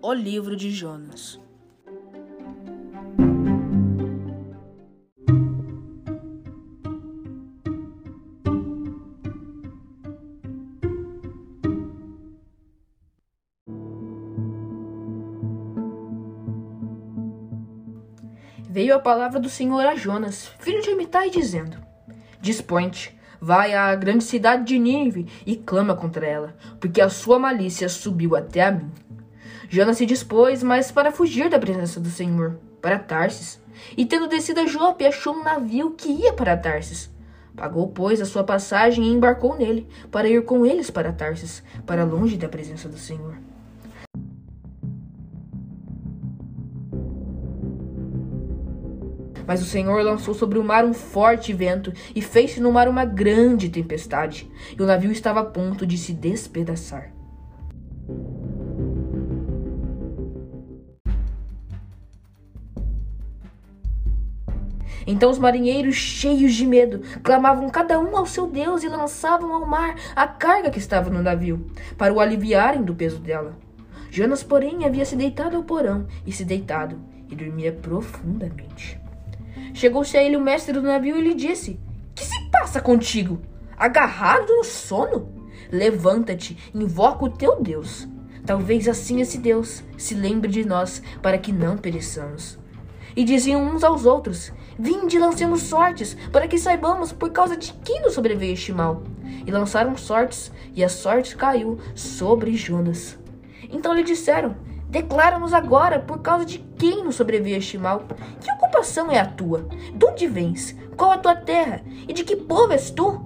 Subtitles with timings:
[0.00, 1.40] O livro de Jonas.
[18.70, 21.76] Veio a palavra do Senhor a Jonas, filho de Amitai, dizendo:
[22.40, 27.88] Dispõe-te, vai à grande cidade de Nínive e clama contra ela, porque a sua malícia
[27.88, 28.92] subiu até a mim.
[29.70, 33.60] Jonas se dispôs, mas para fugir da presença do Senhor, para Tarsis.
[33.98, 37.10] E tendo descido a Jope, achou um navio que ia para Tarsis.
[37.54, 42.02] Pagou, pois, a sua passagem e embarcou nele, para ir com eles para Tarsis, para
[42.02, 43.36] longe da presença do Senhor.
[49.46, 53.04] Mas o Senhor lançou sobre o mar um forte vento e fez-se no mar uma
[53.04, 57.17] grande tempestade, e o navio estava a ponto de se despedaçar.
[65.10, 69.64] Então os marinheiros, cheios de medo, clamavam cada um ao seu Deus e lançavam ao
[69.64, 73.56] mar a carga que estava no navio, para o aliviarem do peso dela.
[74.10, 79.00] Jonas, porém, havia se deitado ao porão e se deitado, e dormia profundamente.
[79.72, 81.80] Chegou-se a ele o mestre do navio e lhe disse:
[82.14, 83.40] Que se passa contigo?
[83.78, 85.32] Agarrado no sono?
[85.72, 88.06] Levanta-te, invoca o teu Deus.
[88.44, 92.58] Talvez assim esse Deus se lembre de nós, para que não pereçamos.
[93.18, 98.00] E diziam uns aos outros: Vinde, lancemos sortes, para que saibamos por causa de quem
[98.00, 99.02] nos sobreveio este mal.
[99.44, 103.18] E lançaram sortes, e a sorte caiu sobre Jonas.
[103.72, 104.54] Então lhe disseram:
[104.88, 108.04] Declara-nos agora por causa de quem nos sobreveio este mal.
[108.40, 109.66] Que ocupação é a tua?
[109.92, 110.76] De onde vens?
[110.96, 111.82] Qual a tua terra?
[112.06, 113.20] E de que povo és tu?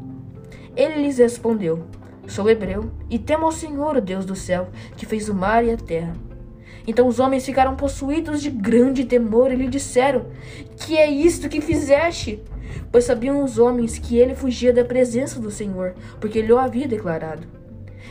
[0.75, 1.85] Ele lhes respondeu:
[2.27, 5.71] Sou hebreu e temo ao Senhor, o Deus do céu, que fez o mar e
[5.71, 6.15] a terra.
[6.87, 10.27] Então os homens ficaram possuídos de grande temor e lhe disseram:
[10.77, 12.43] Que é isto que fizeste?
[12.91, 16.89] Pois sabiam os homens que ele fugia da presença do Senhor, porque ele o havia
[16.89, 17.47] declarado.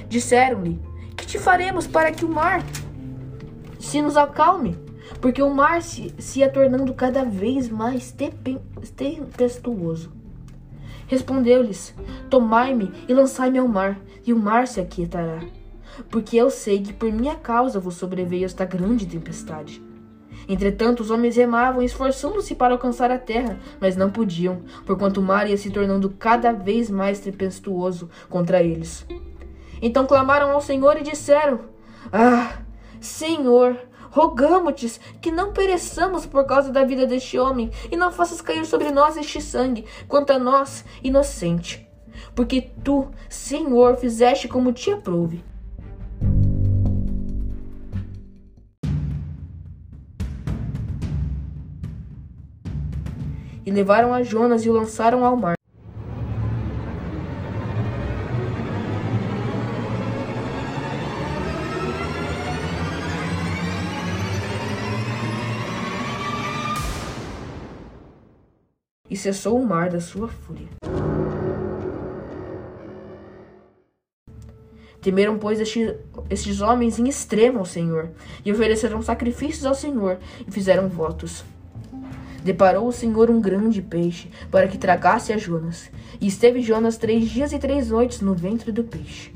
[0.07, 0.79] Disseram-lhe:
[1.15, 2.63] Que te faremos para que o mar
[3.79, 4.77] se nos acalme,
[5.19, 8.15] porque o mar se, se ia tornando cada vez mais
[8.95, 10.11] tempestuoso.
[11.07, 11.93] Respondeu-lhes:
[12.29, 15.41] Tomai-me e lançai-me ao mar, e o mar se aquietará.
[16.09, 19.81] Porque eu sei que por minha causa vos sobreveio esta grande tempestade.
[20.47, 25.49] Entretanto, os homens remavam, esforçando-se para alcançar a terra, mas não podiam, porquanto o mar
[25.49, 29.05] ia se tornando cada vez mais tempestuoso contra eles.
[29.81, 31.61] Então clamaram ao Senhor e disseram:
[32.11, 32.59] Ah,
[32.99, 33.77] Senhor,
[34.09, 38.91] rogamo-te que não pereçamos por causa da vida deste homem, e não faças cair sobre
[38.91, 41.87] nós este sangue, quanto a nós, inocente.
[42.35, 45.43] Porque tu, Senhor, fizeste como te aprouve.
[53.65, 55.55] E levaram a Jonas e o lançaram ao mar.
[69.11, 70.69] e cessou o mar da sua fúria.
[75.01, 75.95] Temeram, pois, estes,
[76.29, 78.09] estes homens em extremo ao Senhor,
[78.45, 80.17] e ofereceram sacrifícios ao Senhor,
[80.47, 81.43] e fizeram votos.
[82.43, 87.29] Deparou o Senhor um grande peixe, para que tragasse a Jonas, e esteve Jonas três
[87.29, 89.31] dias e três noites no ventre do peixe.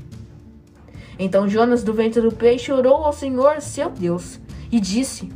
[1.18, 4.40] Então Jonas, do ventre do peixe, orou ao Senhor, seu Deus,
[4.70, 5.30] e disse: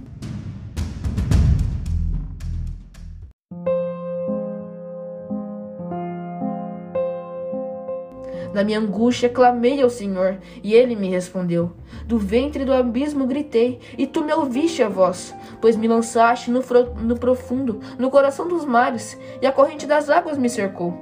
[8.53, 11.73] Na minha angústia clamei ao Senhor, e ele me respondeu.
[12.05, 16.61] Do ventre do abismo gritei, e tu me ouviste a voz, pois me lançaste no,
[17.01, 20.99] no profundo, no coração dos mares, e a corrente das águas me cercou.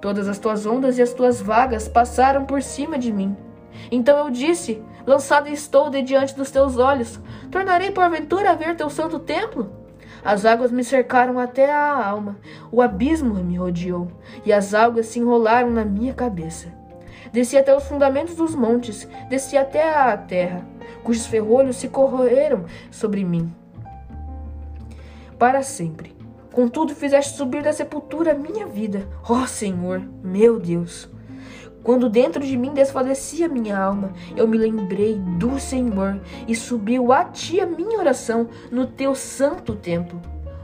[0.00, 3.36] Todas as tuas ondas e as tuas vagas passaram por cima de mim.
[3.90, 7.20] Então eu disse: Lançado estou de diante dos teus olhos,
[7.50, 9.70] tornarei porventura a ver teu santo templo?
[10.24, 12.36] As águas me cercaram até a alma,
[12.72, 14.08] o abismo me rodeou,
[14.44, 16.72] e as águas se enrolaram na minha cabeça.
[17.32, 20.66] Desci até os fundamentos dos montes, desci até a terra,
[21.02, 23.52] cujos ferrolhos se corroeram sobre mim.
[25.38, 26.16] Para sempre.
[26.52, 31.08] Contudo, fizeste subir da sepultura a minha vida, ó Senhor, meu Deus.
[31.84, 37.24] Quando dentro de mim desfalecia minha alma, eu me lembrei do Senhor e subiu a
[37.24, 40.20] ti a minha oração no teu santo templo.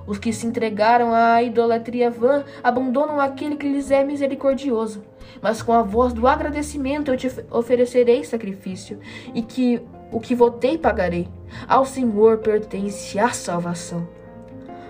[0.07, 5.03] Os que se entregaram à idolatria vã abandonam aquele que lhes é misericordioso.
[5.41, 8.99] Mas com a voz do agradecimento eu te oferecerei sacrifício,
[9.35, 9.81] e que
[10.13, 11.29] o que votei pagarei.
[11.67, 14.07] Ao Senhor pertence a salvação.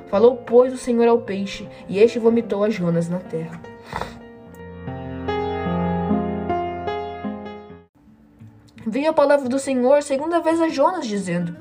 [0.09, 3.61] Falou, pois, o Senhor ao peixe, e este vomitou a Jonas na terra.
[8.87, 11.57] Veio a palavra do Senhor segunda vez a Jonas, dizendo: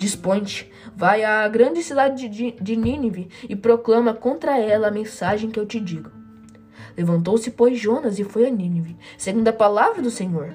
[0.00, 5.60] Dispõe-te, vai à grande cidade de, de Nínive e proclama contra ela a mensagem que
[5.60, 6.10] eu te digo.
[6.96, 10.54] Levantou-se, pois, Jonas e foi a Nínive, segundo a palavra do Senhor.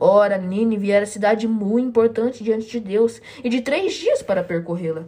[0.00, 5.04] Ora, Nínive era cidade muito importante diante de Deus, e de três dias para percorrê-la.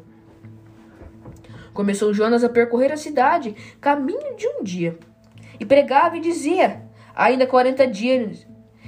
[1.75, 4.97] Começou Jonas a percorrer a cidade, caminho de um dia,
[5.59, 6.83] e pregava e dizia:
[7.17, 8.47] Ainda quarenta dias,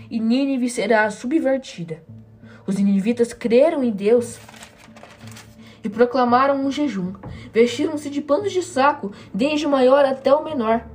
[0.09, 2.01] e Nínive será subvertida.
[2.65, 4.39] Os ninivitas creram em Deus
[5.85, 7.13] e proclamaram um jejum.
[7.53, 10.89] Vestiram-se de panos de saco, desde o maior até o menor.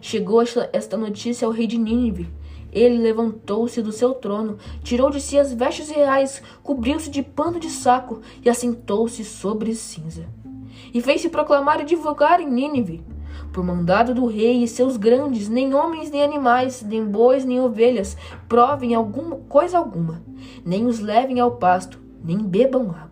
[0.00, 0.40] Chegou
[0.72, 2.30] esta notícia ao rei de Nínive.
[2.70, 7.68] Ele levantou-se do seu trono, tirou de si as vestes reais, cobriu-se de pano de
[7.68, 10.26] saco e assentou-se sobre cinza.
[10.94, 13.04] E fez-se proclamar e divulgar em Nínive
[13.52, 18.16] por mandado do rei e seus grandes, nem homens nem animais, nem bois nem ovelhas,
[18.48, 20.22] provem alguma coisa alguma,
[20.64, 23.07] nem os levem ao pasto, nem bebam água.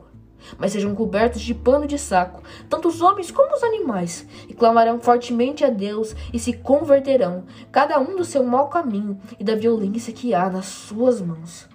[0.58, 5.00] Mas sejam cobertos de pano de saco, tanto os homens como os animais, e clamarão
[5.00, 10.12] fortemente a Deus e se converterão, cada um do seu mau caminho e da violência
[10.12, 11.68] que há nas suas mãos.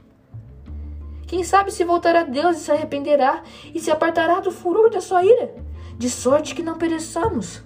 [1.27, 3.43] Quem sabe se voltará a Deus e se arrependerá
[3.73, 5.55] e se apartará do furor da sua ira,
[5.97, 7.63] de sorte que não pereçamos.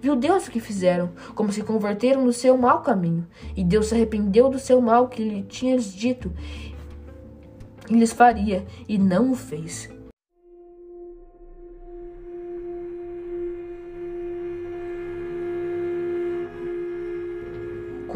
[0.00, 3.26] Viu Deus o que fizeram, como se converteram no seu mau caminho.
[3.56, 6.32] E Deus se arrependeu do seu mal que lhe tinha dito
[7.88, 9.95] e lhes faria, e não o fez.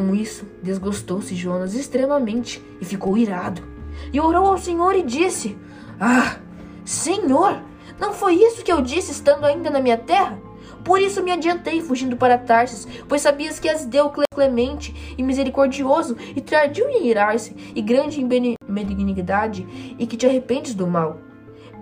[0.00, 3.62] Com isso, desgostou-se Jonas extremamente e ficou irado.
[4.10, 5.58] E orou ao Senhor e disse:
[6.00, 6.38] Ah,
[6.86, 7.60] Senhor,
[8.00, 10.40] não foi isso que eu disse estando ainda na minha terra?
[10.82, 16.16] Por isso me adiantei fugindo para Tarsis, pois sabias que és Deus clemente e misericordioso,
[16.34, 19.68] e tardio em irar-se, e grande em benignidade,
[19.98, 21.18] e que te arrependes do mal.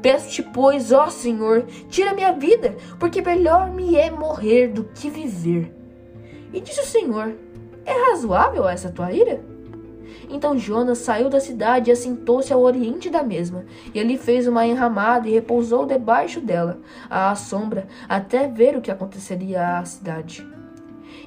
[0.02, 5.72] Peço-te, pois, ó Senhor, tira minha vida, porque melhor me é morrer do que viver.
[6.52, 7.36] E disse o Senhor:
[7.88, 9.40] É razoável essa tua ira?
[10.28, 13.64] Então Jonas saiu da cidade e assentou-se ao oriente da mesma,
[13.94, 18.90] e ali fez uma enramada e repousou debaixo dela, à sombra, até ver o que
[18.90, 20.46] aconteceria à cidade.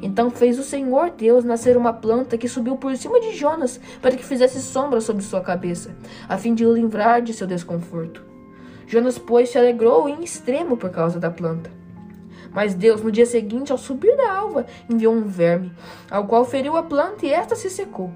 [0.04, 4.16] Então fez o Senhor Deus nascer uma planta que subiu por cima de Jonas, para
[4.16, 5.96] que fizesse sombra sobre sua cabeça,
[6.30, 8.24] a fim de o livrar de seu desconforto.
[8.86, 11.81] Jonas, pois, se alegrou em extremo por causa da planta.
[12.54, 15.72] Mas Deus, no dia seguinte, ao subir da alva, enviou um verme,
[16.10, 18.12] ao qual feriu a planta e esta se secou.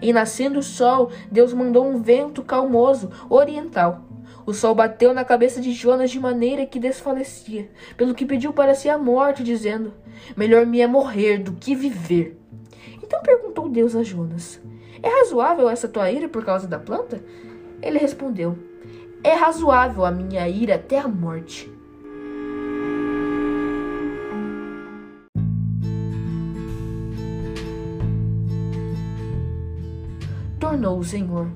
[0.00, 4.02] E nascendo o sol, Deus mandou um vento calmoso, oriental.
[4.46, 8.74] O sol bateu na cabeça de Jonas de maneira que desfalecia, pelo que pediu para
[8.74, 9.94] si a morte, dizendo:
[10.36, 12.38] Melhor me é morrer do que viver.
[13.02, 14.60] Então perguntou Deus a Jonas:
[15.02, 17.24] É razoável essa tua ira por causa da planta?
[17.80, 18.58] Ele respondeu:
[19.22, 21.72] É razoável a minha ira até a morte.
[30.84, 31.48] Tornou o Senhor.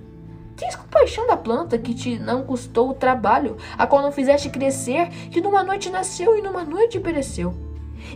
[0.56, 5.08] Tens compaixão da planta que te não custou o trabalho, a qual não fizeste crescer,
[5.30, 7.54] que numa noite nasceu e numa noite pereceu.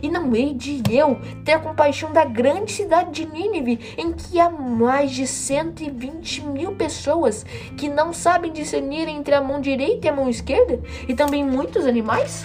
[0.01, 4.49] E não hei de eu ter compaixão da grande cidade de Nínive, em que há
[4.49, 7.45] mais de 120 mil pessoas
[7.77, 11.85] que não sabem discernir entre a mão direita e a mão esquerda, e também muitos
[11.85, 12.43] animais?